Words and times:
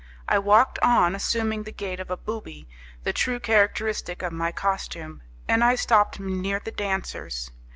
I 0.27 0.39
walked 0.39 0.79
on, 0.79 1.13
assuming 1.13 1.61
the 1.61 1.71
gait 1.71 1.99
of 1.99 2.09
a 2.09 2.17
booby, 2.17 2.67
the 3.03 3.13
true 3.13 3.39
characteristic 3.39 4.23
of 4.23 4.33
my 4.33 4.51
costume, 4.51 5.21
and 5.47 5.63
I 5.63 5.75
stopped 5.75 6.19
near 6.19 6.59
the 6.59 6.71
dancers. 6.71 7.51